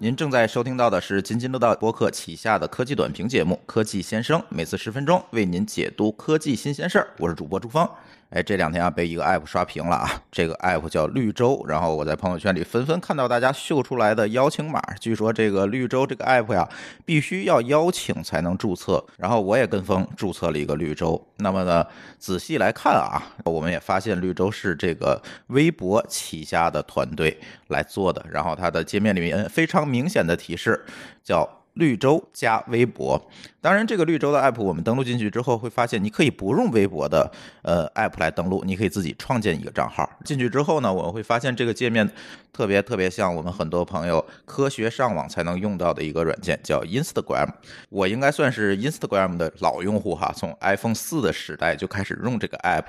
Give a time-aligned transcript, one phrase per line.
[0.00, 7.08] 您正在收听到的是津津乐道播客旗下的科技短评节目《科技先生》，每次十分钟为您解读科技新鲜事儿。
[7.18, 7.84] 我是主播朱峰。
[8.30, 10.22] 哎，这两天啊，被一个 app 刷屏了啊！
[10.30, 14.78] 这个 app 叫绿洲，然后我在朋友圈里纷纷看到大家秀出来的邀请码。
[15.00, 16.68] 据说这个绿洲这个 app 呀，
[17.06, 19.02] 必须要邀请才能注册。
[19.16, 21.26] 然后我也跟风注册了一个绿洲。
[21.38, 21.86] 那么呢，
[22.18, 27.38] 仔细来看啊，我们也发现绿洲是这个微博旗下的团队
[27.68, 28.22] 来做的。
[28.30, 30.84] 然后它的界面里面非常明显的提示
[31.24, 31.48] 叫。
[31.78, 33.20] 绿洲加微博，
[33.60, 37.30] 当然这个绿洲的 app 我们登录进去之后会发现，你可以不用微博的
[37.62, 40.08] 呃 app 来登录，你可以自己创建一个账号。
[40.24, 42.08] 进去之后呢，我们会发现这个界面
[42.58, 47.48] 特别特别像我们很多朋友科学上网才能用到的一个软件，叫 Instagram。
[47.88, 52.86] 我应该算是 Instagram 的老用户哈，从 iPhone 四的时代就开始用这个 app。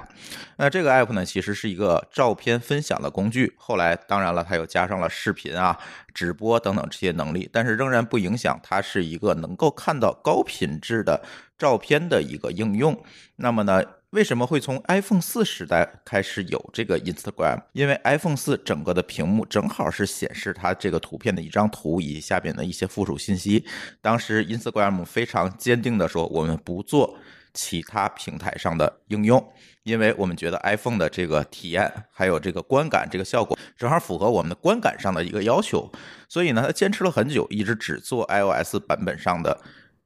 [0.58, 5.78] 那这个 app 呢，其实是一个照片分享的工具，后来当然了，它又加上了视频啊。
[6.12, 11.22] 直播等等这些能力，但是仍然不影响它是一个能够看到高品质的
[11.58, 13.00] 照片的一个应用。
[13.36, 17.62] 那么呢，为什么会从 iPhone 四时代开始有这个 Instagram？
[17.74, 23.64] 因为 iPhone 四整个的屏幕正好是显示它这个图片的一张图以及下边的一些附属信息。
[24.02, 27.20] 当时 Instagram 非常坚定的说，我们不做
[27.54, 29.54] 其他平台上的应用。
[29.84, 35.92] 因为我们觉得 iPhone 的这个体验还有这个观感这个效果正好符合我们的观感上的一个要求，
[36.28, 39.62] 所以呢，他坚持了很久，一直只做 iOS 版本上的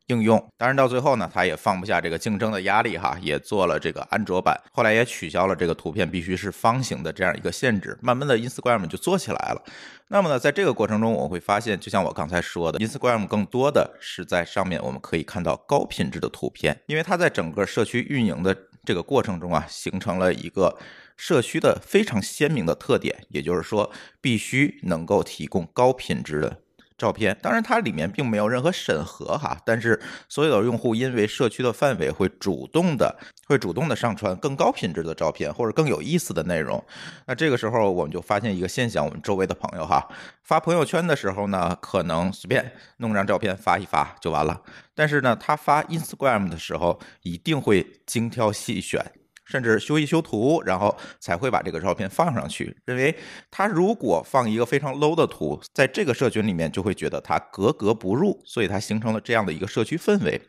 [0.07, 0.43] 应用。
[0.57, 7.97] 当然到最后呢，他也放不下这个竞争的压力哈，也做了这个安卓版，后来也取消了这个图片必须是方形的这样一个限制。
[8.01, 9.63] 慢慢的，Instagram 就做起来了。
[10.09, 18.55] 那么呢，在这个过程中，我会发现，就像我刚才说的，Instagram 更多的是在上面我们可以看到高品质的图片，因为它在整个社区运营的。
[18.85, 20.77] 这个过程中啊，形成了一个
[21.15, 26.59] 社区的非常鲜明的特点，也就是说，必须能够提供高品质的
[26.97, 27.37] 照片。
[27.41, 33.15] 当然，它里面并没有任何审核哈，但是所有的用户因为社区的范围会主动的
[33.47, 36.83] 会主动的上传更高品质的照片或者更有意思的内容。
[37.25, 40.07] 那这个时候我们就发现一个现象，我们周围的朋友哈，
[40.43, 44.61] 发朋友圈的时候呢，可能随便弄张照片发一发就完了。
[44.95, 49.03] 但是呢，他发 Instagram 的时候一定会精挑细选，
[49.45, 52.75] 甚至修一修图，然后才会把这个照片放上去。
[52.85, 53.15] 认为
[53.49, 60.41] 他如果放一个非常 low 的图，在这个社群里面就会觉得他格格不入，所以他形成了这样的一个社区氛围。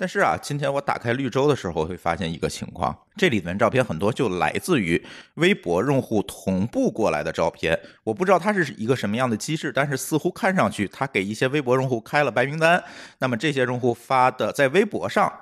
[0.00, 7.76] 但是啊，今天我打开绿洲的时候，会发现一个情况：这里面照片很多就来自于微博用户同步过来的照片。
[8.04, 12.80] 我不知道它是一个什么样的机制，但是似乎看上去，它给一些微博用户开了白名单。
[13.18, 15.32] 那么这些用户发的在微博上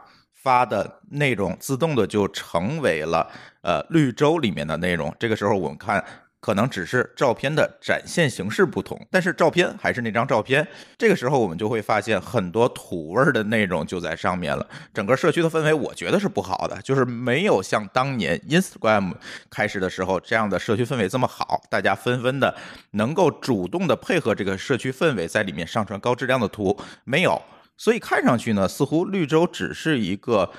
[0.46, 3.28] 发的内容，自动的就成为了
[3.62, 5.12] 呃绿洲里面的内容。
[5.18, 6.04] 这个时候我们看。
[6.38, 10.64] 可能只是照片的展现形式不同，但是照片还是那张照片。
[10.96, 14.64] 这个时候我们就会发现很多土味儿的内容就在上面了。
[14.94, 19.14] 整个社区的氛围，我觉得是不好的，就是没有像当年 Instagram
[19.50, 21.62] 开始的时候这样的社区氛围这么好。
[21.68, 22.54] 大家纷纷的
[22.92, 27.42] 能够主动的配合这个社区氛围，在里面上传高质量的图，没有。
[27.76, 30.50] 所以看上去呢，似乎绿洲只是一个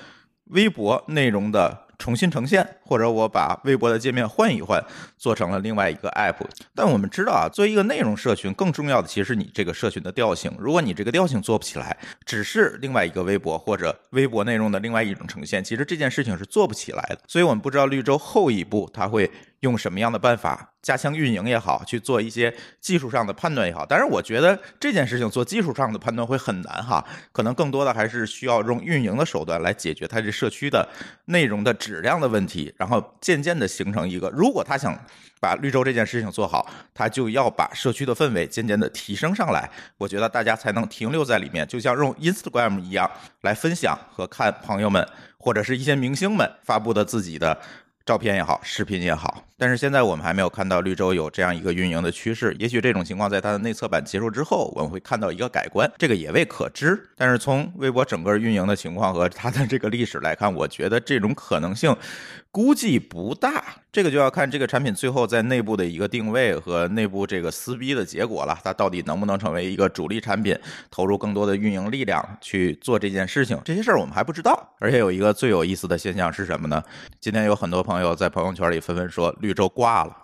[0.46, 1.86] 微博内容的。
[1.98, 4.80] 重新呈现，或者我把微博的界面换一换，
[5.16, 6.36] 做成了另外一个 app。
[6.72, 10.48] 但我们知道啊，作为一个内容社群，更重要的其实是你这个社群的调性。
[10.60, 17.18] 如果你这个调性做不起来，只是另外一个微博或者微博内容的另外一种呈现，其实这件事情是做不起来的。
[17.26, 19.28] 所以我们不知道绿洲后一步它会。
[19.60, 30.88] 用什么样的办法加强运营也好，去做一些技术上的判断也好，但是我觉得这件事情做技术上的判断会很难哈，可能更多的还是需要用运营的手段来解决它这社区的
[31.26, 34.96] 内容的质量的问题，然后渐渐的形成一个，如果他想
[35.40, 36.64] 把绿洲这件事情做好，
[36.94, 47.60] 他就要把社区的氛围渐渐的提升上来，我觉得大家才能停留在里面，就像用 Instagram 一样来分享和看朋友们或者是一些明星们发布的自己的。
[48.06, 52.54] 照片也好，视频也好，但是现在我们还没有看到绿洲有这样一个运营的趋势。
[52.60, 57.08] 也许这种情况在它的内测版结束之后，我们会看到一个改观，这个也未可知。
[57.16, 61.94] 但是从微博整个运营的情况和它的这个历史来看，我觉得这种可能性
[62.52, 63.64] 估计不大。
[63.90, 68.56] 这个就要看这个产品最后在内部的一个定位和内部这个撕逼的结果了。
[68.62, 70.56] 它到底能不能成为一个主力产品，
[70.88, 73.60] 投入更多的运营力量去做这件事情？
[73.64, 74.74] 这些事儿我们还不知道。
[74.78, 76.80] 而且有一个最有意思的现象是什么呢？
[77.18, 80.14] 今天有很多朋友在朋友圈里纷纷说绿绿洲挂了。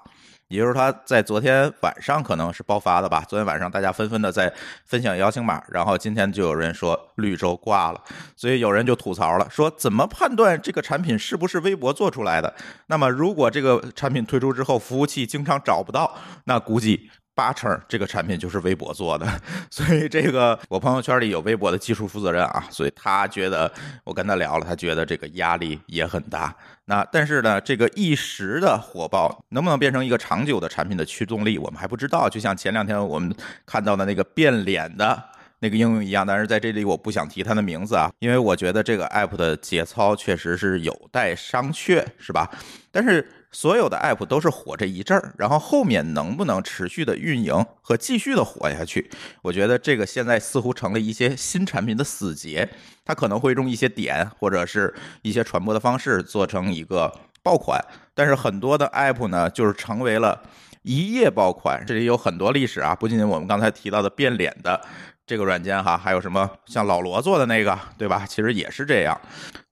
[0.49, 3.25] 也就是他在昨天晚上可能是爆发的吧。
[3.27, 4.53] 昨天晚上大家纷纷的在
[4.85, 8.01] 分享邀请码，然后今天就有人说绿洲挂了，
[8.37, 12.55] 所以有人就吐槽了，说怎么判断这个产品是不是微博做出来的？
[12.89, 19.27] 那么如果这个产品推出之后服务器经常找不到，那估计八成这个产品就是微博做的，
[19.71, 23.71] 所以这个我朋友圈里有微博的技术负责人啊，所以他觉得
[24.05, 26.55] 我跟他聊了，他觉得这个压力也很大。
[26.87, 32.29] 那但是呢，这个一时的火爆能不能变成一个长久的产品的驱动力，我们还不知道。
[32.29, 33.35] 就像前两天我们
[33.67, 35.23] 看到的那个变脸的
[35.61, 42.51] 那个应用一样，但是在这里我不想提它的名字啊，因为我觉得这个 app 的节操确实是有待商榷，是吧？
[42.93, 43.27] 但是。
[43.55, 49.09] 所有的 app 都是火这一阵儿，然后后面能不能持续的运营和继续的火下去？
[49.43, 52.69] 我觉得这个现在似乎成了一些新产品的死结，
[53.05, 54.93] 它可能会用一些点或者是
[55.23, 57.15] 一些传播的方式做成一个
[57.45, 57.81] 爆款，
[58.13, 60.43] 但是很多的 app 呢，就是成为了
[60.83, 61.85] 一夜爆款。
[61.87, 64.81] 这里有很多历史啊，不仅仅我们刚才提到的变脸的
[65.25, 68.27] 这个软件哈，还有什么像老罗做的那个，对吧？
[68.29, 69.19] 其实也是这样。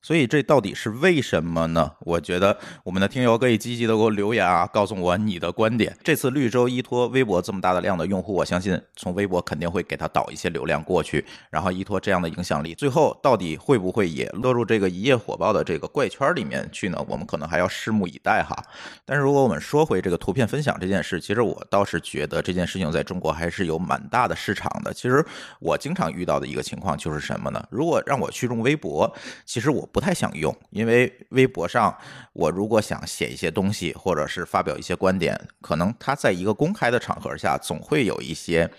[0.02, 1.92] 所以这到底是为什么呢？
[2.00, 5.96] 我觉得我们的听友可以积极的给我留言啊，告诉我你的观点。
[6.02, 16.98] 这次绿洲依托微博这么大的量的用户，我相信从微博肯定会给他导一些流量过去，然后依托这样的影响力，最后到底会不会也落入这个一夜火爆的这个怪圈里面去呢？
[17.08, 18.56] 我们可能还要拭目以待哈。
[19.04, 24.92] 但是如果我们说回这个图片分享这件事，其实我倒是觉得这件事情在中国还是有蛮大的市场的。
[24.92, 25.24] 其实
[25.60, 27.64] 我经常遇到的一个情况就是什么呢？
[27.70, 29.08] 如果让我去用微博，
[29.44, 31.96] 其实我不太想用，因为微博上
[32.32, 38.70] 我如果想写一些东西，或者是发表一些观点，可能他在一个公开的场合下，总会有一些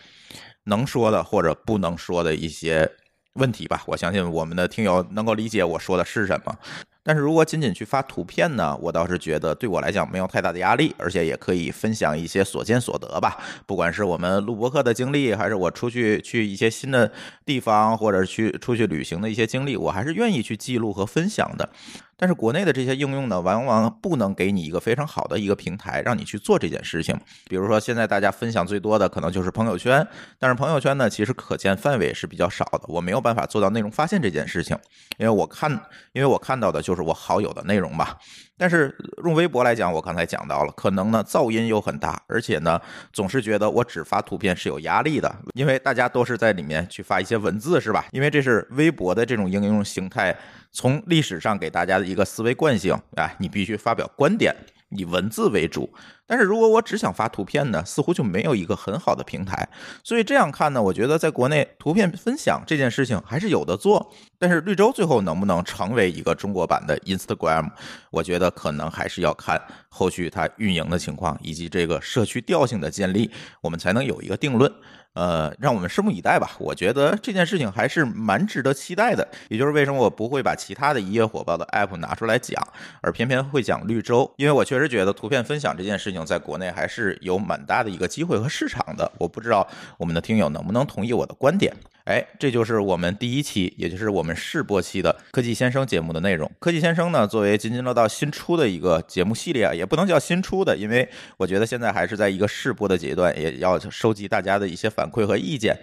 [0.63, 2.91] 能说的或者不能说的一些
[3.33, 3.83] 问题吧。
[3.85, 6.57] 我相信我们的听友能够理解我说的是什么。
[7.03, 13.37] 但是如果仅仅去发图片呢，我倒是觉得对我来讲没有太大的压力，而且也可以分享一些所见所得吧。
[13.65, 17.11] 不管是我们录播课的经历，还是我出去去一些新的
[17.45, 21.69] 地方，或者去出去旅行的一些经历，我还是愿意去记录和分享的。
[22.15, 27.19] 但是国内的这些应用呢，往往不能给你一个非常好的一个平台，让你去做这件事情。
[27.49, 30.07] 比如说，现在大家分享最多的可能就是朋友圈，
[30.39, 34.77] 但是朋友圈呢，其实可见范围是比较少的，我没有办法做到内容发现这件事情，
[35.17, 35.69] 因为我看，
[36.13, 38.15] 因为我看到的就就是我好友的内容吧。
[38.55, 42.79] 但是用微博来讲，我刚才讲到了，可能呢噪音又很大，而且呢
[43.11, 48.05] 总是觉得我只发图片是有压力的，因为大家都是在里面去发一些文字，是吧？
[48.11, 50.37] 因为这是微博的这种应用形态。
[50.71, 54.55] 从历史上给大家的一个思维惯性哎，你必须发表观点，
[54.97, 55.93] 以文字为主。
[56.25, 59.67] 但是如果我只想发图片呢，似乎就没有一个很好的平台。
[60.03, 64.13] 所以这样看呢，我觉得在国内图片分享这件事情还是有的做。
[64.39, 67.69] 但是绿洲最后能不能成为一个中国版的 Instagram，
[68.09, 73.29] 我觉得可能还是要看后续它运营的情况以及这个社区调性的建立，
[73.61, 74.71] 我们才能有一个定论。
[75.13, 76.51] 呃，让我们拭目以待吧。
[76.59, 79.27] 我觉得这件事情还是蛮值得期待的。
[79.49, 82.61] 也就是为什么我不会把其他的一夜火爆的 app 拿出来讲，
[83.01, 89.11] 而偏偏会讲绿洲，因为我确实觉得图片分享这件事情在国内还是有蛮大的一个机会和市场的。
[89.17, 89.67] 我不知道
[89.97, 91.73] 我们的听友能不能同意我的观点。
[92.05, 96.51] 哎，这就是我们第一期，也就是我们试播期的科技先生节目的内容。
[96.59, 101.07] 科技先生呢，作为津津乐道新出的一个节目系列啊，也不能叫新出的，因为
[101.37, 105.77] 我觉得现在还是在一个试播的阶段，也要收集大家的一些反馈和意见。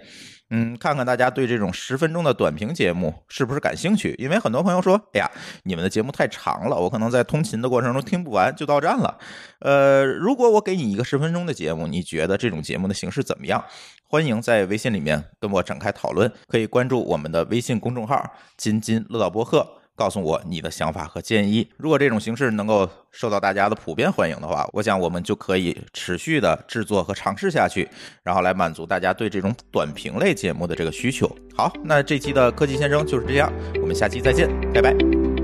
[0.51, 4.13] 嗯，看看大家对这种十分钟的短评节目是不是感兴趣？
[4.19, 5.31] 因为很多朋友说，哎呀，
[5.63, 9.17] 你们的节目太长了，我可能在通勤的过程中听不完就到站了。
[9.59, 13.63] 呃，如果我给你一个十分钟的节目，你觉得这种节目的形式怎么样？
[14.05, 18.21] 欢迎在微信里面跟我展开讨论，可以关注我们的微信公众号
[18.57, 19.65] “津津乐道播客”。
[20.01, 21.67] 告诉我你的想法和建议。
[21.77, 27.87] 如果这种形式能够受到大家的普遍欢迎的话，我想我们就可以持续的制作和尝试下去，
[28.23, 31.29] 然后来满足大家对这种短评类节目的这个需求。
[31.55, 35.40] 好，那这期的科技先生就是这样，我们下期再见，拜拜。